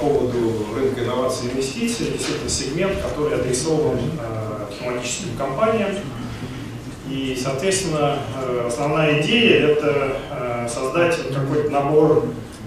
поводу 0.00 0.66
рынка 0.74 1.04
инноваций 1.04 1.48
и 1.48 1.52
инвестиций. 1.52 2.06
Действительно, 2.12 2.48
сегмент, 2.48 3.02
который 3.02 3.38
адресован 3.38 3.98
э, 3.98 4.72
технологическим 4.72 5.36
компаниям. 5.36 5.90
И, 7.08 7.38
соответственно, 7.40 8.18
э, 8.42 8.64
основная 8.66 9.20
идея– 9.20 9.66
это 9.68 10.16
э, 10.30 10.68
создать 10.68 11.16
какой-то 11.32 11.70
набор 11.70 12.24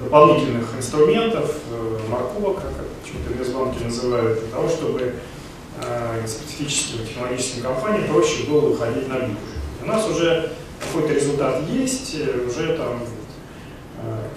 дополнительных 0.00 0.76
инструментов, 0.76 1.56
морковок, 2.08 2.56
как 2.56 2.86
почему-то 3.02 3.32
инвестбанки 3.32 3.82
называют, 3.82 4.40
для 4.40 4.48
того, 4.50 4.68
чтобы 4.68 5.14
специфическим 6.26 7.06
технологическим 7.06 7.62
компаниям 7.62 8.06
проще 8.06 8.44
было 8.44 8.68
выходить 8.68 9.08
на 9.08 9.14
биржу. 9.14 9.36
У 9.82 9.86
нас 9.86 10.08
уже 10.08 10.52
какой-то 10.80 11.14
результат 11.14 11.62
есть, 11.68 12.14
уже 12.46 12.76
там 12.76 13.00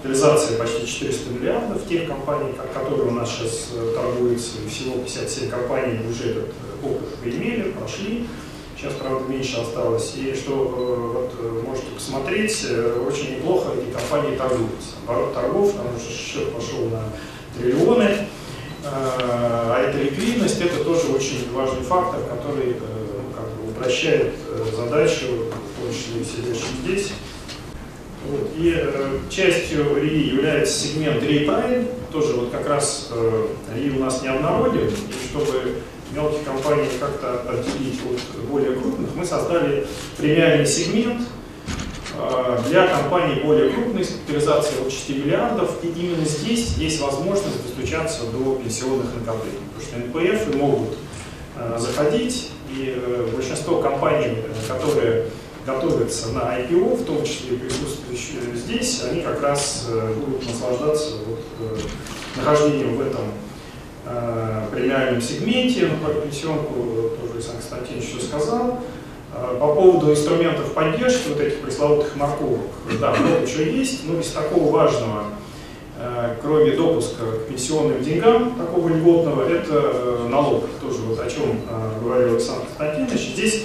капитализация 0.00 0.56
почти 0.56 0.86
400 0.86 1.30
миллиардов 1.30 1.86
тех 1.86 2.08
компаний, 2.08 2.54
которые 2.72 3.08
у 3.08 3.10
нас 3.10 3.30
сейчас 3.30 3.68
э, 3.74 3.92
торгуются, 3.94 4.56
всего 4.68 4.94
57 4.98 5.50
компаний 5.50 6.00
уже 6.08 6.30
этот 6.30 6.54
опыт 6.82 7.14
поимели, 7.22 7.72
прошли. 7.72 8.26
Сейчас, 8.76 8.94
правда, 8.94 9.30
меньше 9.30 9.60
осталось. 9.60 10.14
И 10.16 10.34
что 10.34 10.54
вот, 10.54 11.64
можете 11.66 11.88
посмотреть, 11.88 12.66
очень 13.06 13.36
неплохо 13.36 13.72
эти 13.74 13.92
компании 13.92 14.36
торгуются. 14.36 14.96
Оборот 15.06 15.34
торгов, 15.34 15.74
там 15.74 15.86
уже 15.94 16.10
счет 16.10 16.50
пошел 16.54 16.86
на 16.86 17.02
триллионы. 17.58 18.26
А 18.82 19.84
эта 19.86 19.98
ликвидность– 19.98 20.60
это 20.62 20.82
тоже 20.82 21.08
очень 21.08 21.52
важный 21.52 21.82
фактор, 21.82 22.20
который 22.20 22.76
как 23.36 23.50
бы 23.50 23.70
упрощает 23.70 24.32
задачу, 24.74 25.26
в 25.26 25.82
том 25.82 25.92
числе 25.92 26.22
и 26.22 26.24
сидящих 26.24 26.70
здесь. 26.82 27.12
Вот. 28.26 28.50
И 28.56 28.74
э, 28.76 29.18
частью 29.30 29.96
РИ 29.96 30.28
является 30.28 30.78
сегмент 30.78 31.22
РИ 31.22 31.48
тоже 32.12 32.34
вот 32.34 32.50
как 32.50 32.68
раз 32.68 33.08
э, 33.12 33.46
РИ 33.74 33.92
у 33.96 34.00
нас 34.00 34.22
не 34.22 34.28
обнароден, 34.28 34.88
и 34.88 35.28
чтобы 35.30 35.80
мелкие 36.12 36.44
компании 36.44 36.88
как-то 36.98 37.42
отделить 37.50 38.00
от 38.04 38.40
более 38.44 38.72
крупных, 38.72 39.14
мы 39.14 39.24
создали 39.24 39.86
премиальный 40.18 40.66
сегмент 40.66 41.22
э, 42.18 42.58
для 42.68 42.88
компаний 42.88 43.40
более 43.42 43.70
крупных 43.70 44.04
с 44.04 44.10
капитализацией 44.10 44.86
от 44.86 44.92
6 44.92 45.10
миллиардов, 45.10 45.82
и 45.82 45.88
именно 45.88 46.24
здесь 46.24 46.76
есть 46.76 47.00
возможность 47.00 47.62
достучаться 47.62 48.24
до 48.24 48.56
пенсионных 48.56 49.06
накоплений, 49.14 49.60
потому 49.74 50.12
что 50.12 50.36
НПФ 50.36 50.54
могут 50.56 50.98
э, 51.56 51.78
заходить, 51.78 52.50
и 52.70 52.94
э, 52.96 53.28
большинство 53.34 53.80
компаний, 53.80 54.36
э, 54.36 54.52
которые 54.68 55.26
готовятся 55.74 56.30
на 56.30 56.58
IPO, 56.58 56.96
в 56.96 57.04
том 57.04 57.24
числе 57.24 57.56
присутствующие 57.56 58.40
здесь, 58.54 59.02
они 59.08 59.22
как 59.22 59.42
раз 59.42 59.86
э, 59.88 60.14
будут 60.14 60.46
наслаждаться 60.46 61.16
вот, 61.26 61.40
э, 61.60 61.78
нахождением 62.36 62.96
в 62.96 63.00
этом 63.00 63.24
э, 64.06 64.66
премиальном 64.72 65.20
сегменте. 65.20 65.88
Ну, 65.88 66.04
про 66.04 66.20
пенсионку 66.20 66.74
тоже 67.20 67.34
Александр 67.34 67.60
Константинович 67.60 68.08
все 68.08 68.20
сказал. 68.20 68.80
По 69.32 69.74
поводу 69.74 70.10
инструментов 70.10 70.74
поддержки, 70.74 71.28
вот 71.28 71.40
этих 71.40 71.60
пресловутых 71.60 72.16
морковок, 72.16 72.66
да, 73.00 73.14
много 73.14 73.46
чего 73.46 73.62
есть, 73.62 74.04
но 74.04 74.18
из 74.18 74.26
такого 74.32 74.72
важного, 74.72 75.26
кроме 76.42 76.72
допуска 76.72 77.24
к 77.24 77.48
пенсионным 77.48 78.02
деньгам, 78.02 78.56
такого 78.56 78.88
льготного, 78.88 79.48
это 79.48 80.26
налог, 80.28 80.64
тоже 80.82 80.98
вот 81.02 81.20
о 81.20 81.30
чем 81.30 81.60
говорил 82.02 82.34
Александр 82.34 82.66
Константинович. 82.66 83.34
Здесь 83.34 83.64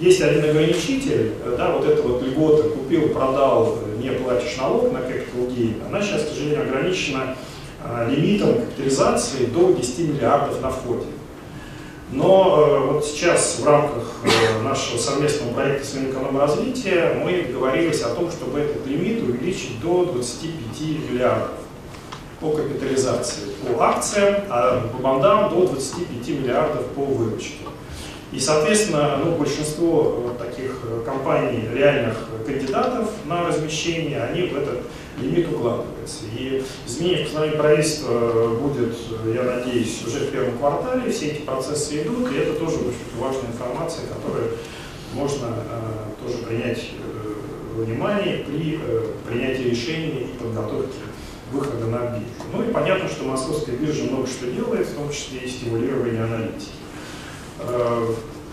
есть 0.00 0.20
один 0.20 0.44
ограничитель, 0.44 1.32
э, 1.44 1.54
да, 1.56 1.70
вот 1.70 1.86
эта 1.86 2.02
вот 2.02 2.22
льгота, 2.22 2.68
купил, 2.70 3.10
продал, 3.10 3.78
не 4.00 4.10
платишь 4.10 4.56
налог 4.56 4.92
на 4.92 4.98
capital 4.98 5.48
gain, 5.48 5.86
она 5.86 6.02
сейчас, 6.02 6.24
к 6.24 6.28
сожалению, 6.28 6.62
ограничена 6.62 7.36
а, 7.82 8.08
лимитом 8.08 8.54
капитализации 8.54 9.46
до 9.46 9.72
10 9.72 9.98
миллиардов 10.08 10.60
на 10.62 10.70
входе. 10.70 11.06
Но 12.10 12.56
э, 12.58 12.92
вот 12.92 13.04
сейчас 13.04 13.58
в 13.58 13.66
рамках 13.66 14.04
э, 14.24 14.62
нашего 14.62 14.98
совместного 14.98 15.52
проекта 15.52 15.86
с 15.86 15.94
Минэкономразвития 15.94 17.14
мы 17.14 17.42
договорились 17.42 18.02
о 18.02 18.14
том, 18.14 18.30
чтобы 18.30 18.60
этот 18.60 18.86
лимит 18.86 19.22
увеличить 19.22 19.80
до 19.80 20.04
25 20.04 21.10
миллиардов 21.10 21.50
по 22.40 22.50
капитализации 22.50 23.54
по 23.66 23.84
акциям, 23.84 24.44
а 24.48 24.86
по 24.88 24.98
бандам 24.98 25.50
до 25.50 25.66
25 25.66 26.28
миллиардов 26.28 26.86
по 26.94 27.02
выручке. 27.02 27.63
И, 28.34 28.40
соответственно, 28.40 29.20
ну, 29.24 29.36
большинство 29.36 30.22
вот 30.24 30.38
таких 30.38 30.80
э, 30.84 31.02
компаний, 31.06 31.68
реальных 31.72 32.16
кандидатов 32.44 33.12
на 33.26 33.46
размещение, 33.46 34.20
они 34.24 34.48
в 34.48 34.56
этот 34.56 34.80
лимит 35.20 35.46
укладываются. 35.48 36.24
И 36.36 36.64
изменение 36.84 37.24
постановления 37.24 37.58
правительства 37.58 38.48
будет, 38.56 38.96
я 39.32 39.42
надеюсь, 39.44 40.02
уже 40.04 40.26
в 40.26 40.30
первом 40.32 40.58
квартале. 40.58 41.12
Все 41.12 41.28
эти 41.28 41.42
процессы 41.42 42.02
идут, 42.02 42.32
и 42.32 42.36
это 42.36 42.54
тоже 42.54 42.78
очень 42.78 43.20
важная 43.20 43.52
информация, 43.52 44.08
которую 44.08 44.50
можно 45.12 45.46
э, 45.46 46.26
тоже 46.26 46.38
принять 46.38 46.78
э, 46.80 47.82
внимание 47.82 48.38
при 48.38 48.80
э, 48.82 49.12
принятии 49.28 49.70
решений 49.70 50.32
и 50.34 50.42
подготовке 50.42 50.98
выхода 51.52 51.86
на 51.86 51.98
биржу. 51.98 52.24
Ну 52.52 52.68
и 52.68 52.72
понятно, 52.72 53.08
что 53.08 53.24
московская 53.24 53.76
биржа 53.76 54.02
много 54.04 54.26
что 54.26 54.50
делает, 54.50 54.88
в 54.88 54.94
том 54.94 55.08
числе 55.12 55.38
и 55.40 55.48
стимулирование 55.48 56.24
аналитики. 56.24 56.83
Э, 57.60 58.06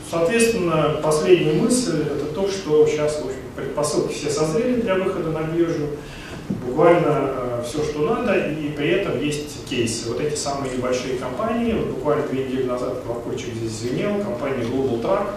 соответственно, 0.09 0.99
последняя 1.01 1.53
мысль– 1.53 2.03
это 2.15 2.25
то, 2.33 2.47
что 2.47 2.85
сейчас 2.87 3.21
в 3.21 3.25
общем, 3.25 3.39
предпосылки 3.55 4.13
все 4.13 4.29
созрели 4.29 4.81
для 4.81 4.95
выхода 4.95 5.31
на 5.31 5.43
биржу, 5.43 5.87
буквально 6.65 7.07
э, 7.07 7.63
все, 7.67 7.83
что 7.83 7.99
надо, 8.01 8.35
и 8.35 8.69
при 8.69 8.89
этом 8.89 9.19
есть 9.19 9.65
кейсы. 9.67 10.09
Вот 10.09 10.19
эти 10.19 10.35
самые 10.35 10.75
небольшие 10.75 11.17
компании, 11.17 11.73
вот 11.73 11.87
буквально 11.95 12.27
две 12.27 12.45
недели 12.45 12.63
назад 12.63 13.01
колокольчик 13.05 13.53
здесь 13.53 13.71
звенел, 13.71 14.21
компания 14.23 14.63
Global 14.63 15.01
Track 15.01 15.27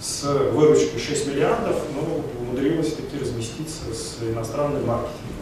с 0.00 0.24
выручкой 0.52 1.00
6 1.00 1.28
миллиардов, 1.28 1.76
ну, 1.94 2.24
умудрилась 2.40 2.94
таки 2.94 3.18
разместиться 3.20 3.84
с 3.92 4.18
иностранным 4.22 4.86
маркетингом. 4.86 5.34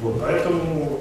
Вот, 0.00 0.20
поэтому. 0.20 1.00